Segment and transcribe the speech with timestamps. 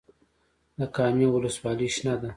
[0.79, 2.29] د کامې ولسوالۍ شنه ده